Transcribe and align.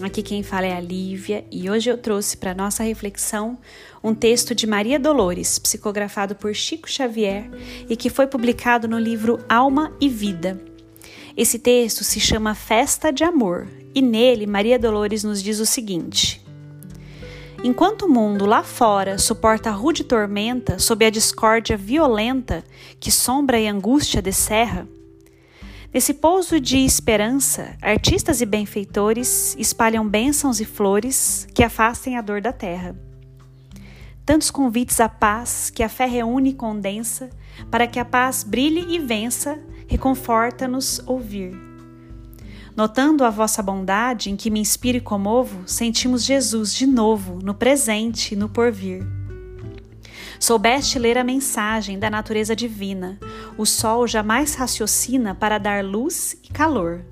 Aqui 0.00 0.22
quem 0.22 0.44
fala 0.44 0.66
é 0.66 0.76
a 0.76 0.80
Lívia 0.80 1.44
e 1.50 1.68
hoje 1.68 1.90
eu 1.90 1.98
trouxe 1.98 2.36
para 2.36 2.54
nossa 2.54 2.84
reflexão 2.84 3.58
um 4.02 4.14
texto 4.14 4.54
de 4.54 4.64
Maria 4.64 4.96
Dolores, 4.96 5.58
psicografado 5.58 6.36
por 6.36 6.54
Chico 6.54 6.88
Xavier 6.88 7.50
e 7.88 7.96
que 7.96 8.08
foi 8.08 8.28
publicado 8.28 8.86
no 8.86 8.96
livro 8.96 9.40
Alma 9.48 9.92
e 10.00 10.08
Vida. 10.08 10.60
Esse 11.36 11.58
texto 11.58 12.04
se 12.04 12.20
chama 12.20 12.54
Festa 12.54 13.12
de 13.12 13.24
Amor 13.24 13.66
e 13.92 14.00
nele 14.00 14.46
Maria 14.46 14.78
Dolores 14.78 15.24
nos 15.24 15.42
diz 15.42 15.58
o 15.58 15.66
seguinte: 15.66 16.44
Enquanto 17.64 18.02
o 18.02 18.08
mundo 18.08 18.46
lá 18.46 18.62
fora 18.62 19.18
suporta 19.18 19.68
a 19.68 19.72
rude 19.72 20.04
tormenta 20.04 20.78
sob 20.78 21.04
a 21.04 21.10
discórdia 21.10 21.76
violenta 21.76 22.62
que 23.00 23.10
sombra 23.10 23.58
e 23.58 23.66
angústia 23.66 24.22
descerra, 24.22 24.86
Nesse 25.92 26.12
pouso 26.12 26.60
de 26.60 26.78
esperança, 26.78 27.74
artistas 27.80 28.42
e 28.42 28.46
benfeitores 28.46 29.56
espalham 29.58 30.06
bênçãos 30.06 30.60
e 30.60 30.64
flores 30.66 31.48
que 31.54 31.62
afastem 31.62 32.16
a 32.16 32.20
dor 32.20 32.42
da 32.42 32.52
terra. 32.52 32.94
Tantos 34.24 34.50
convites 34.50 35.00
à 35.00 35.08
paz 35.08 35.70
que 35.70 35.82
a 35.82 35.88
fé 35.88 36.04
reúne 36.04 36.50
e 36.50 36.54
condensa, 36.54 37.30
para 37.70 37.86
que 37.86 37.98
a 37.98 38.04
paz 38.04 38.44
brilhe 38.44 38.94
e 38.94 38.98
vença, 38.98 39.58
reconforta-nos 39.86 41.00
ouvir. 41.06 41.56
Notando 42.76 43.24
a 43.24 43.30
vossa 43.30 43.62
bondade, 43.62 44.30
em 44.30 44.36
que 44.36 44.50
me 44.50 44.60
inspiro 44.60 44.98
e 44.98 45.00
comovo, 45.00 45.62
sentimos 45.66 46.22
Jesus 46.22 46.74
de 46.74 46.86
novo, 46.86 47.38
no 47.42 47.54
presente 47.54 48.34
e 48.34 48.36
no 48.36 48.50
porvir. 48.50 49.02
Soubeste 50.38 50.98
ler 50.98 51.16
a 51.16 51.24
mensagem 51.24 51.98
da 51.98 52.10
natureza 52.10 52.54
divina. 52.54 53.18
O 53.58 53.66
sol 53.66 54.06
jamais 54.06 54.54
raciocina 54.54 55.34
para 55.34 55.58
dar 55.58 55.84
luz 55.84 56.36
e 56.44 56.48
calor. 56.48 57.04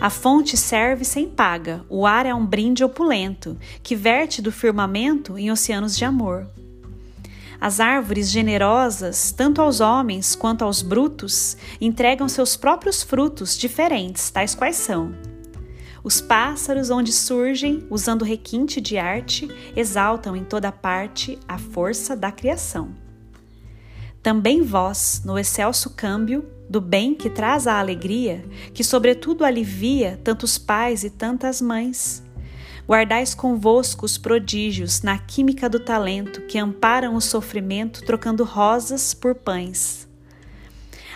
A 0.00 0.08
fonte 0.08 0.56
serve 0.56 1.04
sem 1.04 1.28
paga, 1.28 1.84
o 1.90 2.06
ar 2.06 2.24
é 2.24 2.34
um 2.34 2.46
brinde 2.46 2.82
opulento, 2.82 3.58
que 3.82 3.94
verte 3.94 4.40
do 4.40 4.50
firmamento 4.50 5.36
em 5.36 5.50
oceanos 5.50 5.94
de 5.94 6.06
amor. 6.06 6.48
As 7.60 7.80
árvores 7.80 8.30
generosas, 8.30 9.30
tanto 9.30 9.60
aos 9.60 9.80
homens 9.80 10.34
quanto 10.34 10.64
aos 10.64 10.80
brutos, 10.80 11.54
entregam 11.78 12.30
seus 12.30 12.56
próprios 12.56 13.02
frutos 13.02 13.54
diferentes, 13.54 14.30
tais 14.30 14.54
quais 14.54 14.76
são. 14.76 15.14
Os 16.02 16.18
pássaros, 16.18 16.88
onde 16.88 17.12
surgem, 17.12 17.86
usando 17.90 18.24
requinte 18.24 18.80
de 18.80 18.96
arte, 18.96 19.48
exaltam 19.76 20.34
em 20.34 20.44
toda 20.44 20.72
parte 20.72 21.38
a 21.46 21.58
força 21.58 22.16
da 22.16 22.32
criação. 22.32 23.01
Também 24.22 24.62
vós, 24.62 25.22
no 25.24 25.38
excelso 25.38 25.90
câmbio 25.90 26.44
do 26.68 26.80
bem 26.80 27.14
que 27.14 27.28
traz 27.28 27.66
a 27.66 27.78
alegria, 27.78 28.44
que 28.72 28.84
sobretudo 28.84 29.44
alivia 29.44 30.20
tantos 30.22 30.56
pais 30.56 31.04
e 31.04 31.10
tantas 31.10 31.60
mães, 31.60 32.22
guardais 32.86 33.34
convosco 33.34 34.06
os 34.06 34.16
prodígios 34.16 35.02
na 35.02 35.18
química 35.18 35.68
do 35.68 35.80
talento 35.80 36.42
que 36.42 36.58
amparam 36.58 37.14
o 37.14 37.20
sofrimento 37.20 38.04
trocando 38.04 38.44
rosas 38.44 39.12
por 39.12 39.34
pães 39.34 40.06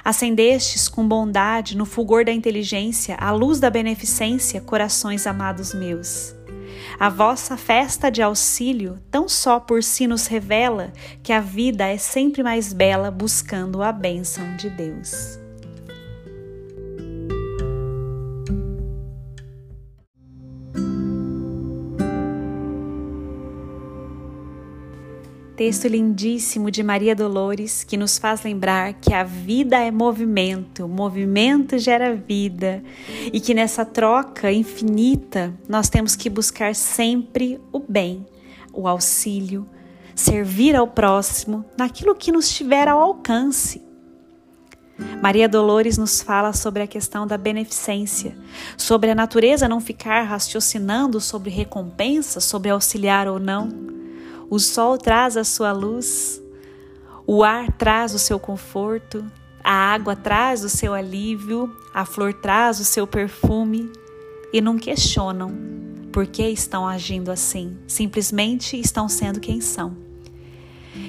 Acendestes 0.07 0.87
com 0.87 1.05
bondade 1.05 1.77
no 1.77 1.85
fulgor 1.85 2.25
da 2.25 2.31
inteligência, 2.31 3.17
a 3.19 3.33
luz 3.33 3.59
da 3.59 3.69
beneficência, 3.69 4.61
corações 4.61 5.27
amados 5.27 5.75
meus. 5.75 6.33
A 6.99 7.11
vossa 7.11 7.59
festa 7.59 8.11
de 8.11 8.23
auxílio 8.23 8.99
tão 9.11 9.29
só 9.29 9.61
por 9.61 9.83
si 9.83 10.07
nos 10.07 10.27
revela 10.27 10.93
que 11.23 11.33
a 11.33 11.41
vida 11.41 11.87
é 11.87 11.99
sempre 11.99 12.43
mais 12.43 12.73
bela 12.73 13.11
buscando 13.11 13.83
a 13.83 13.93
bênção 13.93 14.57
de 14.57 14.71
Deus. 14.71 15.46
Texto 25.57 25.89
lindíssimo 25.89 26.71
de 26.71 26.83
Maria 26.83 27.17
Dolores 27.17 27.83
que 27.83 27.97
nos 27.97 28.19
faz 28.19 28.43
lembrar 28.43 28.93
que 28.93 29.15
a 29.15 29.25
vida 29.25 29.79
é 29.79 29.91
movimento, 29.91 30.87
movimento 30.87 31.79
gera 31.79 32.15
vida 32.15 32.85
e 33.33 33.41
que 33.41 33.55
nessa 33.55 33.83
troca 33.83 34.53
infinita 34.53 35.55
nós 35.67 35.89
temos 35.89 36.15
que 36.15 36.29
buscar 36.29 36.75
sempre 36.75 37.59
o 37.73 37.79
bem, 37.79 38.27
o 38.71 38.87
auxílio, 38.87 39.67
servir 40.15 40.77
ao 40.77 40.87
próximo 40.87 41.65
naquilo 41.79 42.15
que 42.15 42.31
nos 42.31 42.55
tiver 42.55 42.87
ao 42.87 43.01
alcance. 43.01 43.81
Maria 45.23 45.49
Dolores 45.49 45.97
nos 45.97 46.21
fala 46.21 46.53
sobre 46.53 46.83
a 46.83 46.87
questão 46.87 47.27
da 47.27 47.39
beneficência, 47.39 48.37
sobre 48.77 49.11
a 49.11 49.15
natureza 49.15 49.67
não 49.67 49.81
ficar 49.81 50.21
raciocinando 50.25 51.19
sobre 51.19 51.49
recompensa, 51.49 52.41
sobre 52.41 52.69
auxiliar 52.69 53.27
ou 53.27 53.41
não 53.41 53.96
o 54.49 54.59
sol 54.59 54.97
traz 54.97 55.37
a 55.37 55.45
sua 55.45 55.73
luz, 55.73 56.41
o 57.27 57.43
ar 57.43 57.73
traz 57.73 58.15
o 58.15 58.19
seu 58.19 58.39
conforto, 58.39 59.25
a 59.63 59.73
água 59.73 60.15
traz 60.15 60.63
o 60.63 60.69
seu 60.69 60.95
alívio, 60.95 61.75
a 61.93 62.05
flor 62.05 62.33
traz 62.33 62.79
o 62.79 62.85
seu 62.85 63.07
perfume. 63.07 63.91
E 64.53 64.61
não 64.61 64.79
questionam 64.79 65.53
por 66.13 66.27
que 66.27 66.49
estão 66.49 66.87
agindo 66.87 67.31
assim, 67.31 67.77
simplesmente 67.87 68.79
estão 68.79 69.09
sendo 69.09 69.41
quem 69.41 69.61
são. 69.61 69.97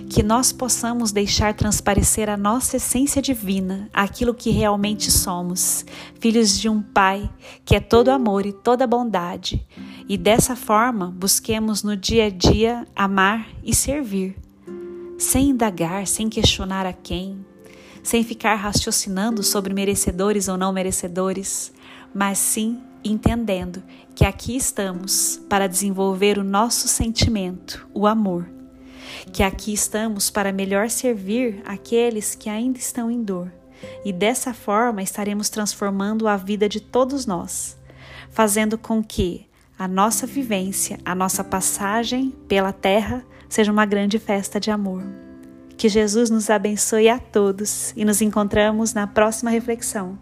Que 0.10 0.24
nós 0.24 0.52
possamos 0.52 1.12
deixar 1.12 1.54
transparecer 1.54 2.30
a 2.30 2.36
nossa 2.36 2.78
essência 2.78 3.22
divina, 3.22 3.88
aquilo 3.94 4.34
que 4.34 4.50
realmente 4.50 5.12
somos, 5.12 5.86
filhos 6.20 6.60
de 6.60 6.68
um 6.68 6.82
Pai 6.82 7.30
que 7.64 7.76
é 7.76 7.80
todo 7.80 8.10
amor 8.10 8.46
e 8.46 8.52
toda 8.52 8.88
bondade 8.88 9.66
e 10.10 10.18
dessa 10.18 10.56
forma 10.56 11.14
busquemos 11.18 11.84
no 11.84 11.96
dia 11.98 12.26
a 12.26 12.30
dia 12.30 12.88
amar 12.96 13.50
e 13.62 13.76
servir, 13.76 14.38
sem 15.18 15.50
indagar, 15.50 16.08
sem 16.08 16.30
questionar 16.30 16.86
a 16.86 16.94
quem, 16.94 17.46
sem 18.02 18.24
ficar 18.24 18.56
raciocinando 18.56 19.44
sobre 19.44 19.74
merecedores 19.74 20.48
ou 20.48 20.56
não 20.56 20.72
merecedores, 20.72 21.74
mas 22.14 22.38
sim 22.38 22.82
entendendo 23.04 23.84
que 24.16 24.24
aqui 24.24 24.56
estamos 24.56 25.42
para 25.50 25.68
desenvolver 25.68 26.38
o 26.38 26.44
nosso 26.44 26.88
sentimento, 26.88 27.86
o 27.94 28.08
amor, 28.08 28.50
que 29.34 29.44
aqui 29.44 29.74
estamos 29.74 30.30
para 30.30 30.54
melhor 30.54 30.90
servir 30.90 31.62
aqueles 31.66 32.34
que 32.34 32.50
ainda 32.50 32.80
estão 32.80 33.12
em 33.12 33.22
dor. 33.22 33.52
E 34.04 34.12
dessa 34.12 34.54
forma 34.54 35.04
estaremos 35.04 35.50
transformando 35.50 36.28
a 36.28 36.38
vida 36.38 36.68
de 36.68 36.80
todos 36.80 37.26
nós, 37.26 37.78
fazendo 38.32 38.78
com 38.78 39.04
que 39.04 39.47
a 39.78 39.88
nossa 39.88 40.26
vivência, 40.26 41.00
a 41.06 41.14
nossa 41.14 41.44
passagem 41.44 42.34
pela 42.48 42.74
terra 42.74 43.24
seja 43.48 43.72
uma 43.72 43.86
grande 43.86 44.18
festa 44.18 44.60
de 44.60 44.72
amor. 44.72 45.04
Que 45.78 45.88
Jesus 45.88 46.30
nos 46.30 46.50
abençoe 46.50 47.08
a 47.08 47.20
todos 47.20 47.94
e 47.96 48.04
nos 48.04 48.22
encontramos 48.22 48.94
na 48.94 49.06
próxima 49.06 49.52
reflexão. 49.52 50.18